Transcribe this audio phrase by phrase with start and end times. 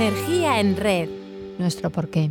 [0.00, 1.08] Energía en red.
[1.58, 2.30] Nuestro porqué.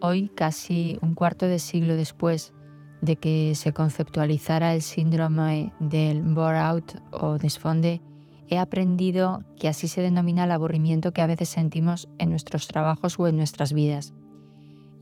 [0.00, 2.54] Hoy, casi un cuarto de siglo después
[3.02, 8.00] de que se conceptualizara el síndrome del bore-out o desfonde,
[8.48, 13.18] he aprendido que así se denomina el aburrimiento que a veces sentimos en nuestros trabajos
[13.18, 14.14] o en nuestras vidas.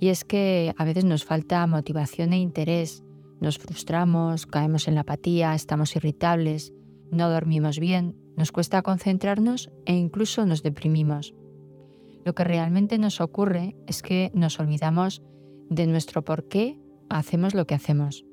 [0.01, 3.05] Y es que a veces nos falta motivación e interés,
[3.41, 6.73] nos frustramos, caemos en la apatía, estamos irritables,
[7.13, 11.33] no dormimos bien, nos cuesta concentrarnos e incluso nos deprimimos.
[12.27, 15.23] Lo que realmente nos ocurre es que nos olvidamos
[15.71, 16.77] de nuestro por qué
[17.09, 18.27] hacemos lo que hacemos.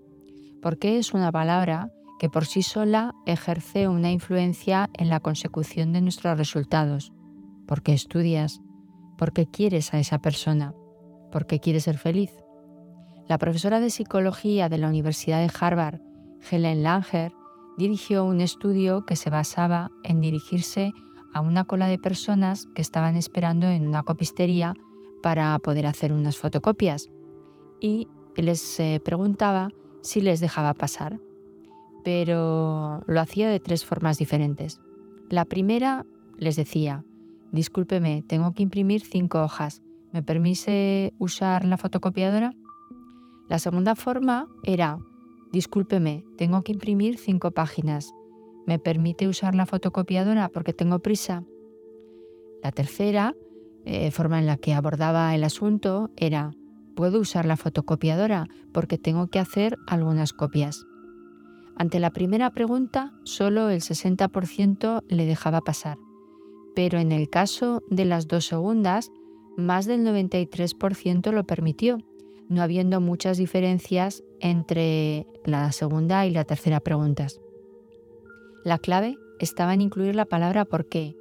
[0.63, 5.93] ¿Por qué es una palabra que por sí sola ejerce una influencia en la consecución
[5.93, 7.11] de nuestros resultados.
[7.67, 8.61] ¿Por qué estudias?
[9.17, 10.73] ¿Por qué quieres a esa persona?
[11.31, 12.31] ¿Por qué quieres ser feliz?
[13.27, 16.01] La profesora de psicología de la Universidad de Harvard,
[16.49, 17.31] Helen Langer,
[17.77, 20.93] dirigió un estudio que se basaba en dirigirse
[21.33, 24.73] a una cola de personas que estaban esperando en una copistería
[25.21, 27.09] para poder hacer unas fotocopias
[27.79, 29.69] y les eh, preguntaba
[30.01, 31.19] si les dejaba pasar
[32.03, 34.81] pero lo hacía de tres formas diferentes.
[35.29, 36.05] La primera
[36.37, 37.03] les decía,
[37.51, 39.81] discúlpeme, tengo que imprimir cinco hojas,
[40.11, 42.53] ¿me permite usar la fotocopiadora?
[43.49, 44.99] La segunda forma era,
[45.51, 48.13] discúlpeme, tengo que imprimir cinco páginas,
[48.65, 51.43] ¿me permite usar la fotocopiadora porque tengo prisa?
[52.63, 53.35] La tercera
[53.85, 56.51] eh, forma en la que abordaba el asunto era,
[56.95, 60.85] puedo usar la fotocopiadora porque tengo que hacer algunas copias.
[61.75, 65.97] Ante la primera pregunta, solo el 60% le dejaba pasar,
[66.75, 69.11] pero en el caso de las dos segundas,
[69.57, 71.97] más del 93% lo permitió,
[72.47, 77.42] no habiendo muchas diferencias entre la segunda y la tercera preguntas.
[78.63, 81.15] La clave estaba en incluir la palabra por qué,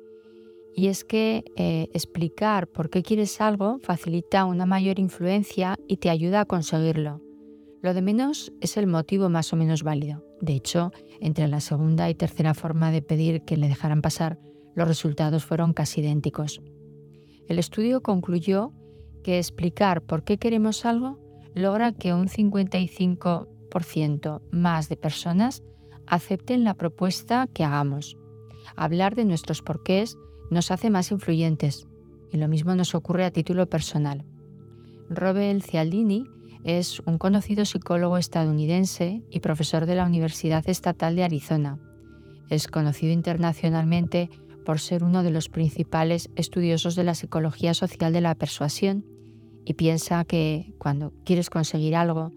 [0.74, 6.10] y es que eh, explicar por qué quieres algo facilita una mayor influencia y te
[6.10, 7.20] ayuda a conseguirlo.
[7.82, 10.24] Lo de menos es el motivo más o menos válido.
[10.40, 14.38] De hecho, entre la segunda y tercera forma de pedir que le dejaran pasar,
[14.74, 16.62] los resultados fueron casi idénticos.
[17.48, 18.72] El estudio concluyó
[19.22, 21.18] que explicar por qué queremos algo
[21.54, 25.62] logra que un 55% más de personas
[26.06, 28.16] acepten la propuesta que hagamos.
[28.76, 30.16] Hablar de nuestros porqués
[30.50, 31.86] nos hace más influyentes
[32.30, 34.24] y lo mismo nos ocurre a título personal.
[35.08, 36.26] Robert Cialdini
[36.64, 41.78] es un conocido psicólogo estadounidense y profesor de la Universidad Estatal de Arizona.
[42.48, 44.30] Es conocido internacionalmente
[44.64, 49.04] por ser uno de los principales estudiosos de la psicología social de la persuasión
[49.64, 52.30] y piensa que cuando quieres conseguir algo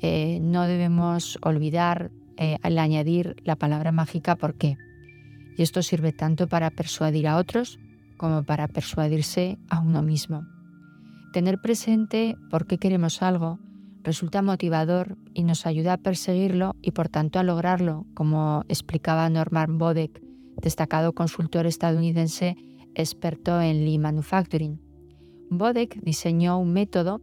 [0.00, 4.76] eh, no debemos olvidar eh, al añadir la palabra mágica por qué.
[5.56, 7.78] Y esto sirve tanto para persuadir a otros
[8.16, 10.46] como para persuadirse a uno mismo.
[11.32, 13.58] Tener presente por qué queremos algo
[14.06, 19.78] resulta motivador y nos ayuda a perseguirlo y por tanto a lograrlo, como explicaba Norman
[19.78, 20.22] Bodek,
[20.62, 22.56] destacado consultor estadounidense
[22.94, 24.80] experto en Lean Manufacturing.
[25.50, 27.20] Bodek diseñó un método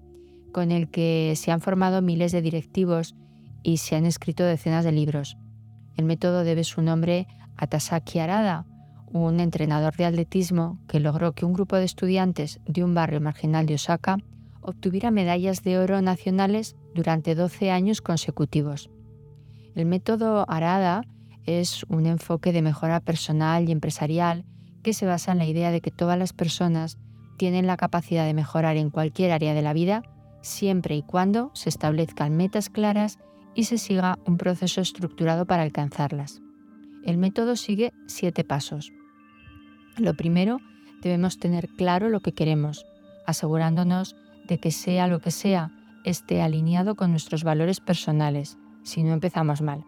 [0.51, 3.16] con el que se han formado miles de directivos
[3.63, 5.38] y se han escrito decenas de libros.
[5.96, 8.66] El método debe su nombre a Tasaki Arada,
[9.12, 13.66] un entrenador de atletismo que logró que un grupo de estudiantes de un barrio marginal
[13.66, 14.18] de Osaka
[14.62, 18.90] obtuviera medallas de oro nacionales durante 12 años consecutivos.
[19.75, 21.03] El método Arada
[21.45, 24.45] es un enfoque de mejora personal y empresarial
[24.81, 26.97] que se basa en la idea de que todas las personas
[27.38, 30.03] tienen la capacidad de mejorar en cualquier área de la vida
[30.41, 33.19] siempre y cuando se establezcan metas claras
[33.55, 36.41] y se siga un proceso estructurado para alcanzarlas.
[37.03, 38.93] El método sigue siete pasos.
[39.97, 40.59] Lo primero,
[41.01, 42.85] debemos tener claro lo que queremos,
[43.25, 44.15] asegurándonos
[44.47, 45.71] de que sea lo que sea,
[46.03, 49.85] esté alineado con nuestros valores personales, si no empezamos mal.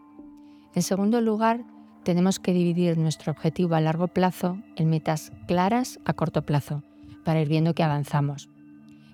[0.73, 1.63] En segundo lugar,
[2.03, 6.83] tenemos que dividir nuestro objetivo a largo plazo en metas claras a corto plazo,
[7.23, 8.49] para ir viendo que avanzamos.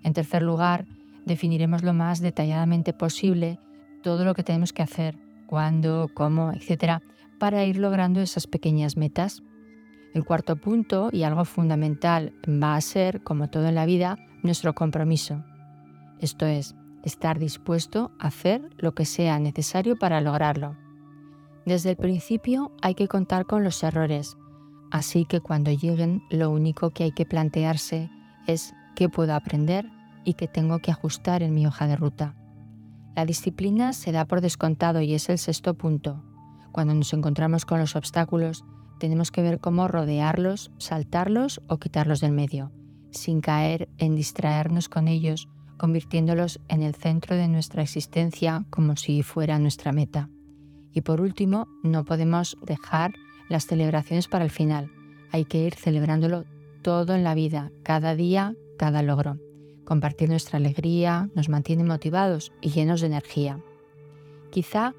[0.04, 0.86] En tercer lugar,
[1.26, 3.60] definiremos lo más detalladamente posible
[4.02, 5.18] todo lo que tenemos que hacer,
[5.48, 7.02] cuándo, cómo, etc.,
[7.40, 9.42] para ir logrando esas pequeñas metas.
[10.14, 14.74] El cuarto punto, y algo fundamental, va a ser, como todo en la vida, nuestro
[14.76, 15.44] compromiso.
[16.20, 20.76] Esto es, estar dispuesto a hacer lo que sea necesario para lograrlo.
[21.66, 24.38] Desde el principio hay que contar con los errores,
[24.92, 28.10] así que cuando lleguen lo único que hay que plantearse
[28.48, 29.86] es qué puedo aprender
[30.26, 32.36] y qué tengo que ajustar en mi hoja de ruta.
[33.16, 36.24] La disciplina se da por descontado y es el sexto punto.
[36.72, 38.64] Cuando nos encontramos con los obstáculos,
[39.00, 42.72] tenemos que ver cómo rodearlos, saltarlos o quitarlos del medio
[43.12, 45.48] sin caer en distraernos con ellos,
[45.78, 50.30] convirtiéndolos en el centro de nuestra existencia como si fuera nuestra meta.
[50.94, 53.14] Y por último, no podemos dejar
[53.50, 54.92] las celebraciones para el final.
[55.32, 56.46] Hay que ir celebrándolo
[56.82, 59.38] todo en la vida, cada día, cada logro.
[59.92, 63.60] Compartir nuestra alegría nos mantiene motivados y llenos de energía.
[64.50, 64.94] Quizá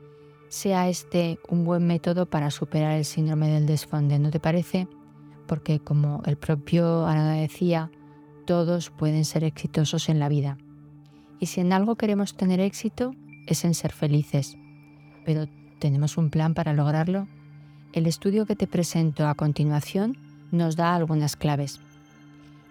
[0.48, 4.88] sea este un buen método para superar el síndrome del desfonde, ¿no te parece?
[5.46, 7.90] Porque como el propio Arada decía,
[8.44, 10.58] todos pueden ser exitosos en la vida.
[11.40, 13.14] Y si en algo queremos tener éxito,
[13.46, 14.58] es en ser felices.
[15.24, 15.46] Pero
[15.78, 17.28] ¿tenemos un plan para lograrlo?
[17.94, 20.18] El estudio que te presento a continuación
[20.50, 21.80] nos da algunas claves.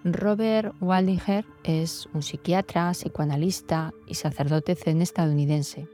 [0.03, 5.87] Robert Waldinger es un psiquiatra, psicoanalista y sacerdote zen estadounidense.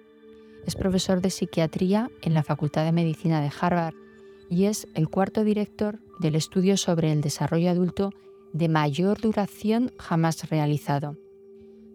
[0.65, 3.95] Es profesor de psiquiatría en la Facultad de Medicina de Harvard
[4.49, 8.11] y es el cuarto director del estudio sobre el desarrollo adulto
[8.53, 11.17] de mayor duración jamás realizado.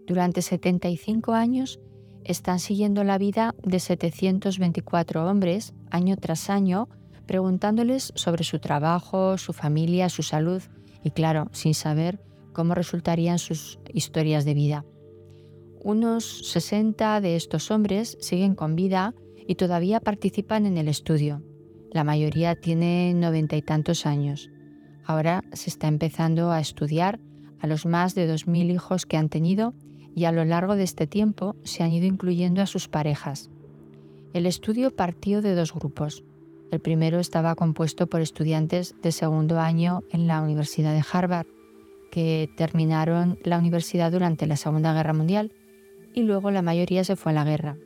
[0.07, 1.81] Durante 75 años
[2.25, 6.91] están siguiendo la vida de 724 hombres año tras año,
[7.25, 10.63] preguntándoles sobre su trabajo, su familia, su salud
[11.03, 12.21] y claro, sin saber
[12.53, 14.85] cómo resultarían sus historias de vida.
[15.81, 19.15] Unos 60 de estos hombres siguen con vida
[19.47, 21.43] y todavía participan en el estudio.
[21.91, 24.51] La mayoría tiene noventa y tantos años.
[25.05, 27.21] Ahora se está empezando a estudiar
[27.59, 29.75] a los más de 2.000 hijos que han tenido
[30.15, 33.51] y a lo largo de este tiempo se han ido incluyendo a sus parejas.
[34.33, 36.25] El estudio partió de dos grupos.
[36.73, 41.47] El primero estaba compuesto por estudiantes de segundo año en la Universidad de Harvard,
[42.11, 45.53] que terminaron la universidad durante la Segunda Guerra Mundial
[46.15, 47.77] y luego la mayoría se fue a la guerra.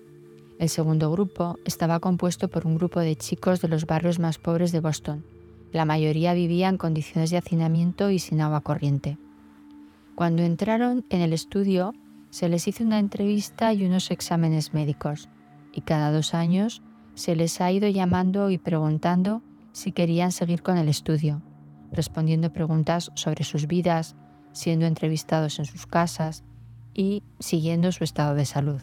[0.60, 4.70] El segundo grupo estaba compuesto por un grupo de chicos de los barrios más pobres
[4.70, 5.24] de Boston.
[5.72, 9.18] La mayoría vivía en condiciones de hacinamiento y sin agua corriente.
[10.14, 11.92] Cuando entraron en el estudio,
[12.30, 15.28] se les hizo una entrevista y unos exámenes médicos,
[15.72, 16.82] y cada dos años
[17.16, 19.42] se les ha ido llamando y preguntando
[19.72, 21.42] si querían seguir con el estudio,
[21.90, 24.14] respondiendo preguntas sobre sus vidas,
[24.52, 26.44] siendo entrevistados en sus casas
[26.94, 28.80] y siguiendo su estado de salud.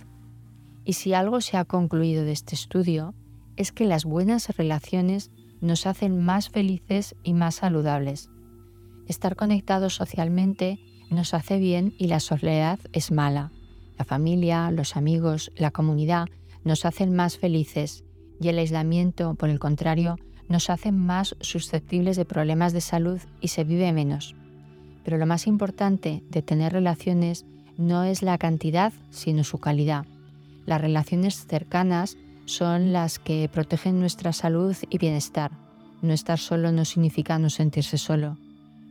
[0.84, 3.14] Y si algo se ha concluido de este estudio,
[3.56, 5.32] es que las buenas relaciones
[5.62, 8.30] nos hacen más felices y más saludables.
[9.08, 10.80] Estar conectados socialmente
[11.12, 13.52] nos hace bien y la soledad es mala.
[13.98, 16.28] La familia, los amigos, la comunidad
[16.64, 18.04] nos hacen más felices
[18.44, 20.18] y el aislamiento, por el contrario,
[20.50, 24.36] nos hace más susceptibles de problemas de salud y se vive menos.
[25.04, 27.46] Pero lo más importante de tener relaciones
[27.78, 30.06] no es la cantidad, sino su calidad.
[30.66, 35.52] Las relaciones cercanas son las que protegen nuestra salud y bienestar.
[36.02, 38.38] No estar solo no significa no sentirse solo.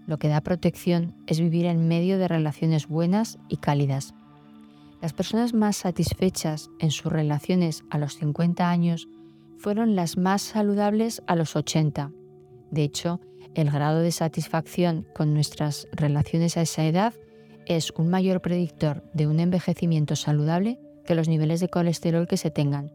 [0.06, 4.14] Lo que da protección es vivir en medio de relaciones buenas y cálidas.
[5.02, 9.08] Las personas más satisfechas en sus relaciones a los 50 años
[9.62, 12.10] fueron las más saludables a los 80.
[12.72, 13.20] De hecho,
[13.54, 17.14] el grado de satisfacción con nuestras relaciones a esa edad
[17.66, 22.50] es un mayor predictor de un envejecimiento saludable que los niveles de colesterol que se
[22.50, 22.90] tengan.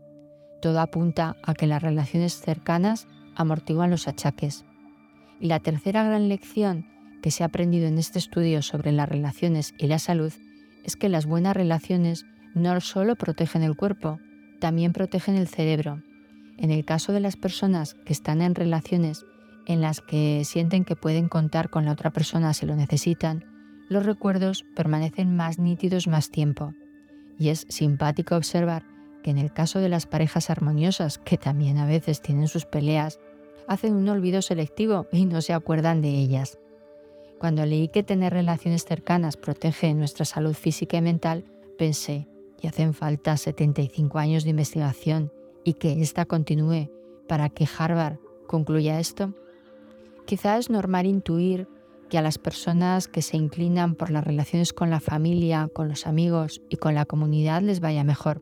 [0.61, 4.65] Todo apunta a que las relaciones cercanas amortiguan los achaques.
[5.39, 6.85] Y la tercera gran lección
[7.21, 10.33] que se ha aprendido en este estudio sobre las relaciones y la salud
[10.83, 14.19] es que las buenas relaciones no solo protegen el cuerpo,
[14.59, 16.01] también protegen el cerebro
[16.57, 19.25] en el caso de las personas que están en relaciones
[19.67, 23.45] en las que sienten que pueden contar con la otra persona si lo necesitan,
[23.89, 26.73] los recuerdos permanecen más nítidos más tiempo.
[27.37, 28.85] Y es simpático observar
[29.23, 33.19] que en el caso de las parejas armoniosas, que también a veces tienen sus peleas,
[33.67, 36.57] hacen un olvido selectivo y no se acuerdan de ellas.
[37.37, 41.43] Cuando leí que tener relaciones cercanas protege nuestra salud física y mental,
[41.77, 42.27] pensé,
[42.61, 45.31] y hacen falta 75 años de investigación
[45.67, 46.89] y que ésta continúe
[47.27, 49.33] para que Harvard concluya esto?
[50.25, 51.67] Quizá es normal intuir
[52.09, 56.07] que a las personas que se inclinan por las relaciones con la familia, con los
[56.07, 58.41] amigos y con la comunidad les vaya mejor.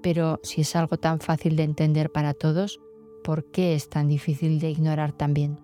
[0.00, 2.78] Pero si es algo tan fácil de entender para todos,
[3.24, 5.58] ¿por qué es tan difícil de ignorar también?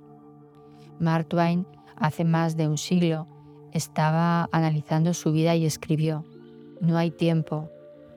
[0.99, 3.29] Mark Twain hace más de un siglo
[3.71, 6.25] estaba analizando su vida y escribió,
[6.81, 7.71] No hay tiempo,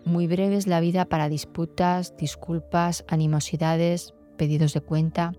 [0.08, 5.34] muy breve es la vida para disputas, disculpas, animosidades, pedidos de cuenta.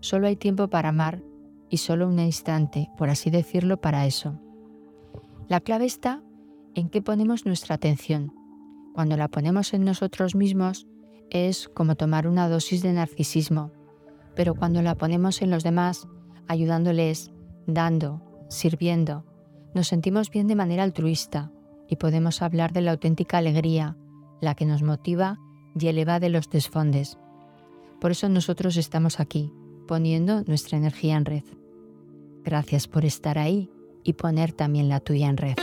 [0.00, 1.22] Solo hay tiempo para amar
[1.68, 4.40] y solo un instante, por así decirlo, para eso.
[5.48, 6.22] La clave está
[6.74, 8.32] en qué ponemos nuestra atención.
[8.94, 10.86] Cuando la ponemos en nosotros mismos
[11.30, 13.72] es como tomar una dosis de narcisismo,
[14.34, 16.06] pero cuando la ponemos en los demás,
[16.48, 17.32] ayudándoles,
[17.66, 19.24] dando, sirviendo,
[19.74, 21.52] Nos sentimos bien de manera altruista
[21.88, 23.96] y podemos hablar de la auténtica alegría,
[24.40, 25.38] la que nos motiva
[25.78, 27.18] y eleva de los desfondes.
[28.00, 29.52] Por eso nosotros estamos aquí,
[29.86, 31.44] poniendo nuestra energía en red.
[32.44, 33.70] Gracias por estar ahí
[34.04, 35.56] y poner también la tuya en red.